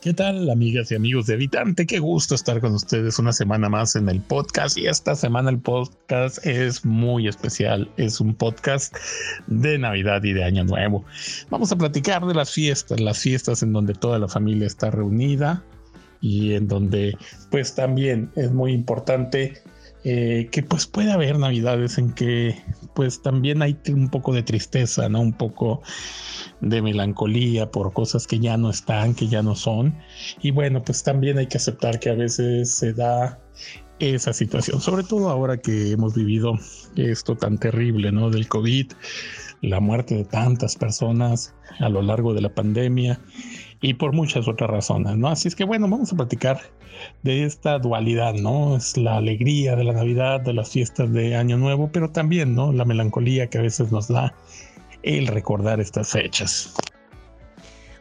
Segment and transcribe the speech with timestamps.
[0.00, 1.84] ¿Qué tal, amigas y amigos de Habitante?
[1.84, 4.78] Qué gusto estar con ustedes una semana más en el podcast.
[4.78, 7.86] Y esta semana el podcast es muy especial.
[7.98, 8.96] Es un podcast
[9.46, 11.04] de Navidad y de Año Nuevo.
[11.50, 15.62] Vamos a platicar de las fiestas, las fiestas en donde toda la familia está reunida
[16.22, 17.14] y en donde,
[17.50, 19.60] pues, también es muy importante
[20.02, 22.56] eh, que pues puede haber navidades en que
[22.94, 25.20] pues también hay un poco de tristeza, ¿no?
[25.20, 25.82] Un poco
[26.60, 29.94] de melancolía por cosas que ya no están, que ya no son.
[30.42, 33.38] Y bueno, pues también hay que aceptar que a veces se da
[33.98, 36.54] esa situación, sobre todo ahora que hemos vivido
[36.96, 38.30] esto tan terrible, ¿no?
[38.30, 38.92] Del COVID,
[39.60, 43.20] la muerte de tantas personas a lo largo de la pandemia
[43.82, 45.28] y por muchas otras razones, ¿no?
[45.28, 46.60] Así es que bueno, vamos a platicar
[47.22, 48.76] de esta dualidad, ¿no?
[48.76, 52.72] Es la alegría de la Navidad, de las fiestas de Año Nuevo, pero también, ¿no?
[52.72, 54.34] La melancolía que a veces nos da
[55.02, 56.74] el recordar estas fechas.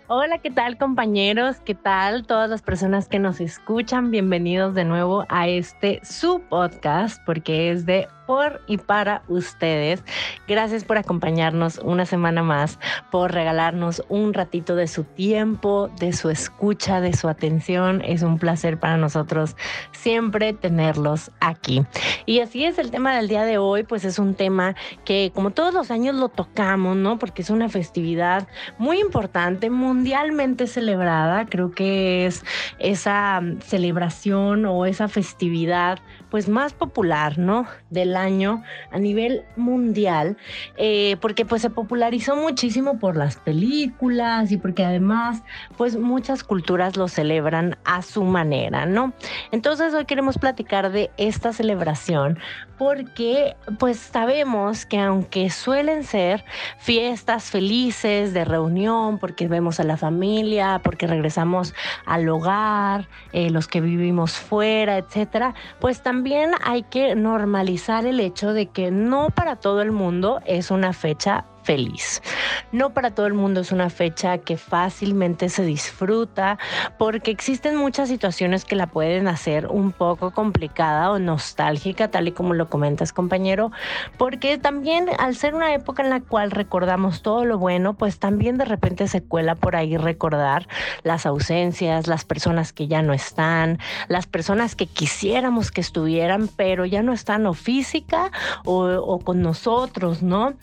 [0.08, 1.58] Hola, ¿qué tal compañeros?
[1.64, 4.09] ¿Qué tal todas las personas que nos escuchan?
[4.09, 10.03] Bienvenidos de nuevo a este su podcast porque es de por y para ustedes.
[10.47, 12.77] Gracias por acompañarnos una semana más,
[13.09, 18.03] por regalarnos un ratito de su tiempo, de su escucha, de su atención.
[18.05, 19.55] Es un placer para nosotros
[19.94, 21.83] siempre tenerlos aquí.
[22.27, 25.50] Y así es el tema del día de hoy, pues es un tema que como
[25.50, 27.17] todos los años lo tocamos, ¿no?
[27.17, 31.47] Porque es una festividad muy importante, mundialmente celebrada.
[31.47, 32.45] Creo que es
[32.77, 35.97] esa celebración o esa festividad
[36.30, 37.66] pues más popular, ¿no?
[37.89, 40.38] Del año a nivel mundial,
[40.78, 45.42] eh, porque pues se popularizó muchísimo por las películas y porque además
[45.78, 49.14] pues muchas culturas lo celebran a su manera, ¿no?
[49.52, 52.40] Entonces hoy queremos platicar de esta celebración
[52.78, 56.45] porque pues sabemos que aunque suelen ser
[56.78, 61.74] fiestas felices de reunión, porque vemos a la familia, porque regresamos
[62.06, 68.53] al hogar, eh, los que vivimos fuera, etcétera, pues también hay que normalizar el hecho
[68.53, 72.24] de que no para todo el mundo es una fecha feliz.
[72.72, 76.57] No para todo el mundo es una fecha que fácilmente se disfruta
[76.97, 82.31] porque existen muchas situaciones que la pueden hacer un poco complicada o nostálgica, tal y
[82.31, 83.72] como lo comentas compañero,
[84.18, 88.57] porque también al ser una época en la cual recordamos todo lo bueno, pues también
[88.57, 90.68] de repente se cuela por ahí recordar
[91.03, 96.86] las ausencias, las personas que ya no están, las personas que quisiéramos que estuvieran, pero
[96.86, 98.31] ya no están o física
[98.66, 100.56] o, o con nosotros, ¿no?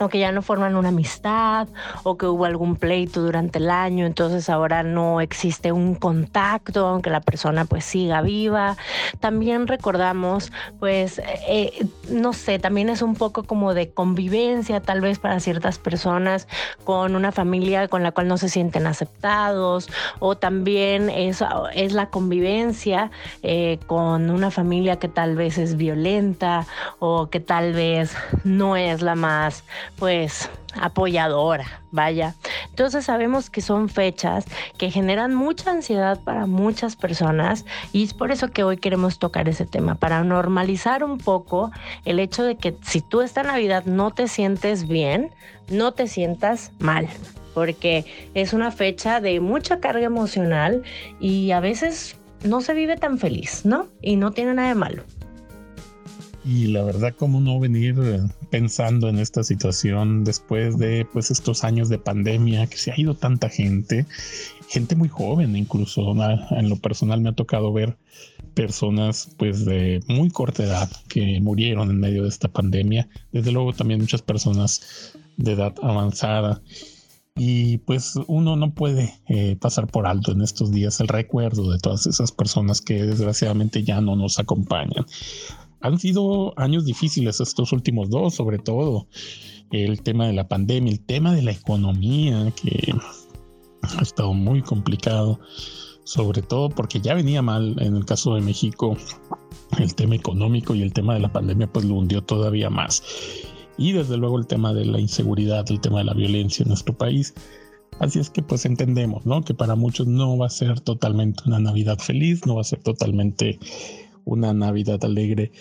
[0.00, 1.68] O que ya no forman una amistad
[2.02, 7.10] o que hubo algún pleito durante el año, entonces ahora no existe un contacto, aunque
[7.10, 8.76] la persona pues siga viva.
[9.20, 15.18] También recordamos pues, eh, no sé, también es un poco como de convivencia tal vez
[15.18, 16.48] para ciertas personas
[16.84, 19.88] con una familia con la cual no se sienten aceptados
[20.18, 21.44] o también es,
[21.74, 23.10] es la convivencia
[23.42, 26.66] eh, con una familia que tal vez es violenta
[26.98, 29.64] o que tal vez no es la más
[29.98, 32.34] pues apoyadora, vaya.
[32.68, 34.44] Entonces sabemos que son fechas
[34.78, 39.48] que generan mucha ansiedad para muchas personas y es por eso que hoy queremos tocar
[39.48, 41.70] ese tema, para normalizar un poco
[42.04, 45.30] el hecho de que si tú esta Navidad no te sientes bien,
[45.68, 47.08] no te sientas mal
[47.54, 50.82] porque es una fecha de mucha carga emocional
[51.18, 53.88] y a veces no se vive tan feliz, ¿no?
[54.00, 55.02] Y no tiene nada de malo.
[56.44, 58.20] Y la verdad, cómo no venir eh,
[58.50, 63.14] pensando en esta situación después de pues estos años de pandemia, que se ha ido
[63.14, 64.06] tanta gente,
[64.68, 66.14] gente muy joven incluso,
[66.50, 67.98] en lo personal me ha tocado ver
[68.54, 73.74] personas pues de muy corta edad que murieron en medio de esta pandemia, desde luego
[73.74, 76.62] también muchas personas de edad avanzada.
[77.36, 81.78] Y pues uno no puede eh, pasar por alto en estos días el recuerdo de
[81.78, 85.06] todas esas personas que desgraciadamente ya no nos acompañan
[85.80, 89.06] han sido años difíciles estos últimos dos, sobre todo
[89.70, 92.92] el tema de la pandemia, el tema de la economía, que
[93.82, 95.40] ha estado muy complicado,
[96.04, 98.96] sobre todo porque ya venía mal en el caso de México
[99.78, 103.02] el tema económico y el tema de la pandemia pues lo hundió todavía más.
[103.78, 106.96] Y desde luego el tema de la inseguridad, el tema de la violencia en nuestro
[106.96, 107.32] país.
[107.98, 109.42] Así es que pues entendemos, ¿no?
[109.42, 112.82] Que para muchos no va a ser totalmente una Navidad feliz, no va a ser
[112.82, 113.58] totalmente
[114.24, 115.52] una Navidad alegre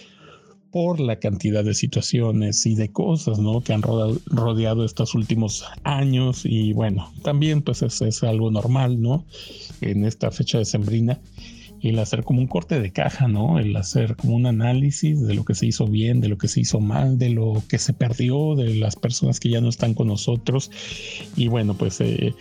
[0.71, 3.61] por la cantidad de situaciones y de cosas ¿no?
[3.61, 9.25] que han rodeado estos últimos años y bueno, también pues es, es, algo normal ¿no?
[9.81, 11.19] en esta fecha de sembrina
[11.81, 13.59] el hacer como un corte de caja, ¿no?
[13.59, 16.61] El hacer como un análisis de lo que se hizo bien, de lo que se
[16.61, 20.07] hizo mal, de lo que se perdió, de las personas que ya no están con
[20.07, 20.71] nosotros.
[21.35, 22.33] Y bueno, pues eh,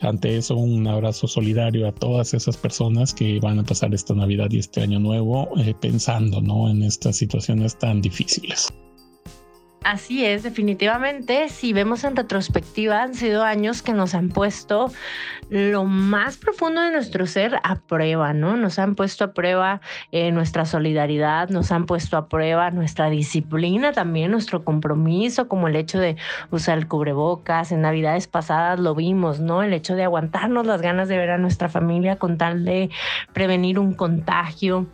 [0.00, 4.48] ante eso un abrazo solidario a todas esas personas que van a pasar esta Navidad
[4.50, 6.70] y este año nuevo eh, pensando, ¿no?
[6.70, 8.72] En estas situaciones tan difíciles.
[9.84, 14.92] Así es, definitivamente, si vemos en retrospectiva, han sido años que nos han puesto
[15.50, 18.56] lo más profundo de nuestro ser a prueba, ¿no?
[18.56, 19.80] Nos han puesto a prueba
[20.12, 25.74] eh, nuestra solidaridad, nos han puesto a prueba nuestra disciplina, también nuestro compromiso, como el
[25.74, 26.16] hecho de
[26.52, 27.72] usar el cubrebocas.
[27.72, 29.64] En Navidades pasadas lo vimos, ¿no?
[29.64, 32.88] El hecho de aguantarnos las ganas de ver a nuestra familia con tal de
[33.32, 34.86] prevenir un contagio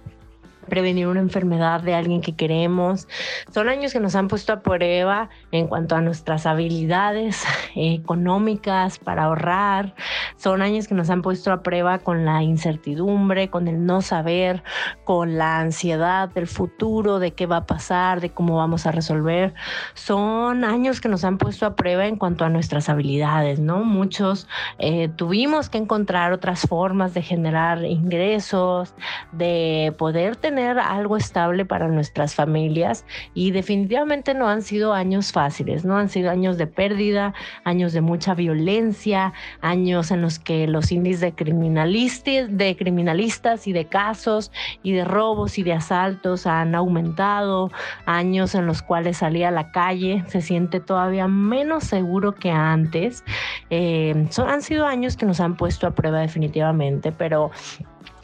[0.69, 3.09] prevenir una enfermedad de alguien que queremos.
[3.53, 7.45] Son años que nos han puesto a prueba en cuanto a nuestras habilidades
[7.75, 9.95] económicas para ahorrar.
[10.37, 14.63] Son años que nos han puesto a prueba con la incertidumbre, con el no saber,
[15.05, 19.55] con la ansiedad del futuro, de qué va a pasar, de cómo vamos a resolver.
[19.95, 23.85] Son años que nos han puesto a prueba en cuanto a nuestras habilidades, ¿no?
[23.85, 24.49] Muchos
[24.79, 28.95] eh, tuvimos que encontrar otras formas de generar ingresos,
[29.33, 35.85] de poder tener algo estable para nuestras familias y definitivamente no han sido años fáciles,
[35.85, 37.35] no han sido años de pérdida,
[37.65, 43.73] años de mucha violencia, años en los que los índices de criminalistas, de criminalistas y
[43.73, 44.51] de casos
[44.83, 47.71] y de robos y de asaltos han aumentado,
[48.07, 53.25] años en los cuales salir a la calle se siente todavía menos seguro que antes.
[53.71, 57.51] Eh, son, han sido años que nos han puesto a prueba definitivamente, pero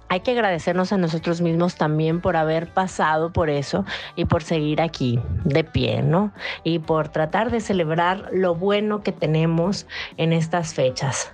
[0.08, 3.84] hay que agradecernos a nosotros mismos también por haber pasado por eso
[4.16, 6.32] y por seguir aquí de pie, ¿no?
[6.62, 9.86] Y por tratar de celebrar lo bueno que tenemos
[10.16, 11.32] en estas fechas.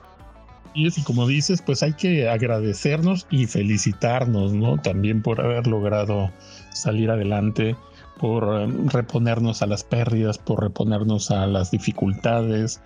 [0.73, 4.79] Y como dices, pues hay que agradecernos y felicitarnos, ¿no?
[4.79, 6.31] También por haber logrado
[6.71, 7.77] salir adelante,
[8.19, 12.81] por eh, reponernos a las pérdidas, por reponernos a las dificultades,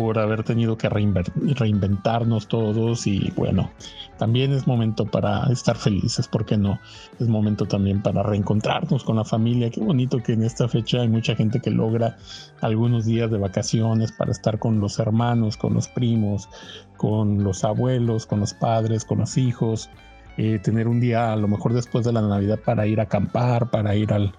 [0.00, 3.70] por haber tenido que reinventarnos todos y bueno,
[4.16, 6.80] también es momento para estar felices, ¿por qué no?
[7.18, 9.68] Es momento también para reencontrarnos con la familia.
[9.68, 12.16] Qué bonito que en esta fecha hay mucha gente que logra
[12.62, 16.48] algunos días de vacaciones para estar con los hermanos, con los primos,
[16.96, 19.90] con los abuelos, con los padres, con los hijos.
[20.38, 23.68] Eh, tener un día a lo mejor después de la Navidad para ir a acampar,
[23.68, 24.32] para ir al,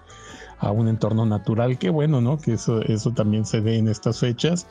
[0.61, 1.77] a un entorno natural.
[1.77, 2.37] Qué bueno, ¿no?
[2.37, 4.67] Que eso, eso también se ve en estas fechas.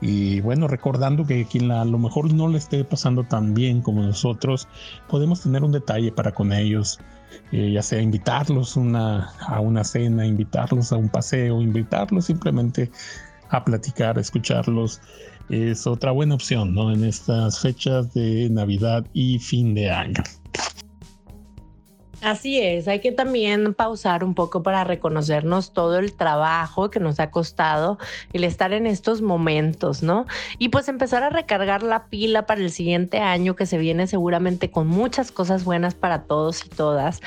[0.00, 4.02] Y bueno, recordando que quien a lo mejor no le esté pasando tan bien como
[4.02, 4.68] nosotros,
[5.08, 6.98] podemos tener un detalle para con ellos.
[7.50, 12.90] Eh, ya sea invitarlos una, a una cena, invitarlos a un paseo, invitarlos simplemente
[13.48, 15.00] a platicar, a escucharlos,
[15.48, 16.92] es otra buena opción, ¿no?
[16.92, 20.22] En estas fechas de Navidad y fin de año.
[22.22, 27.18] Así es, hay que también pausar un poco para reconocernos todo el trabajo que nos
[27.18, 27.98] ha costado
[28.32, 30.26] el estar en estos momentos, ¿no?
[30.56, 34.70] Y pues empezar a recargar la pila para el siguiente año que se viene seguramente
[34.70, 37.20] con muchas cosas buenas para todos y todas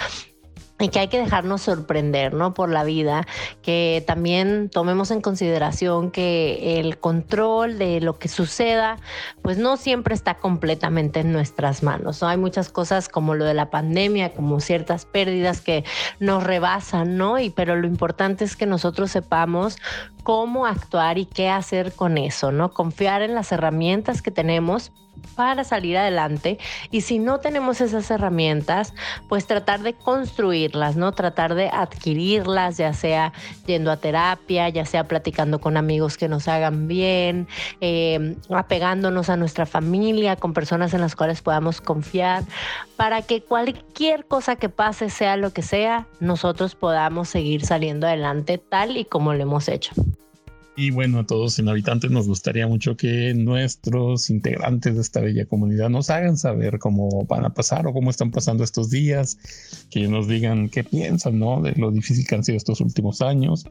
[0.79, 2.53] y que hay que dejarnos sorprender, ¿no?
[2.53, 3.25] Por la vida,
[3.61, 8.97] que también tomemos en consideración que el control de lo que suceda,
[9.41, 12.27] pues no siempre está completamente en nuestras manos, ¿no?
[12.27, 15.85] Hay muchas cosas como lo de la pandemia, como ciertas pérdidas que
[16.19, 17.39] nos rebasan, ¿no?
[17.39, 19.77] Y pero lo importante es que nosotros sepamos
[20.25, 22.73] cómo actuar y qué hacer con eso, ¿no?
[22.73, 24.91] Confiar en las herramientas que tenemos
[25.35, 26.57] para salir adelante
[26.89, 28.93] y si no tenemos esas herramientas,
[29.29, 31.11] pues tratar de construirlas, ¿no?
[31.11, 33.33] Tratar de adquirirlas, ya sea
[33.67, 37.47] yendo a terapia, ya sea platicando con amigos que nos hagan bien,
[37.79, 42.43] eh, apegándonos a nuestra familia, con personas en las cuales podamos confiar,
[42.97, 48.57] para que cualquier cosa que pase, sea lo que sea, nosotros podamos seguir saliendo adelante
[48.57, 49.91] tal y como lo hemos hecho.
[50.77, 55.45] Y bueno, a todos en habitantes nos gustaría mucho que nuestros integrantes de esta bella
[55.45, 59.37] comunidad nos hagan saber cómo van a pasar o cómo están pasando estos días,
[59.89, 61.61] que nos digan qué piensan, ¿no?
[61.61, 63.65] De lo difícil que han sido estos últimos años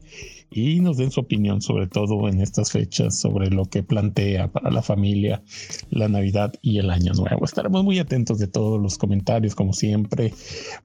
[0.50, 4.70] y nos den su opinión, sobre todo en estas fechas, sobre lo que plantea para
[4.70, 5.42] la familia
[5.90, 7.44] la Navidad y el Año Nuevo.
[7.44, 10.32] Estaremos muy atentos de todos los comentarios, como siempre,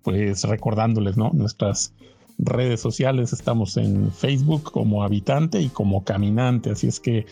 [0.04, 1.32] pues recordándoles, ¿no?
[1.34, 1.94] Nuestras
[2.40, 3.34] redes sociales.
[3.34, 6.72] Estamos en Facebook como habitante y como caminante.
[6.72, 7.26] Así es que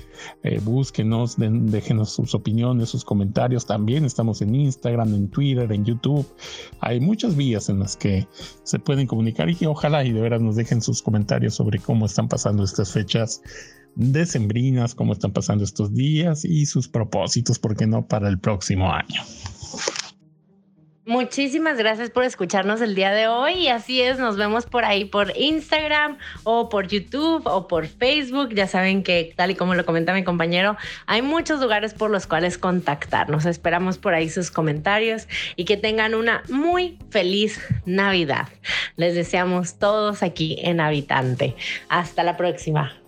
[0.43, 3.65] eh, búsquenos, déjenos sus opiniones, sus comentarios.
[3.65, 6.27] También estamos en Instagram, en Twitter, en YouTube.
[6.81, 8.27] Hay muchas vías en las que
[8.63, 12.05] se pueden comunicar y que ojalá y de veras nos dejen sus comentarios sobre cómo
[12.05, 13.41] están pasando estas fechas
[13.95, 18.91] decembrinas, cómo están pasando estos días y sus propósitos, ¿por qué no?, para el próximo
[18.91, 19.21] año.
[21.07, 25.05] Muchísimas gracias por escucharnos el día de hoy y así es, nos vemos por ahí
[25.05, 28.53] por Instagram o por YouTube o por Facebook.
[28.53, 32.27] Ya saben que tal y como lo comenta mi compañero, hay muchos lugares por los
[32.27, 33.45] cuales contactarnos.
[33.45, 38.49] Esperamos por ahí sus comentarios y que tengan una muy feliz Navidad.
[38.97, 41.55] Les deseamos todos aquí en Habitante.
[41.87, 43.06] Hasta la próxima.